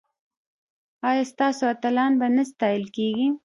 [1.09, 3.27] ایا ستاسو اتلان به نه ستایل کیږي؟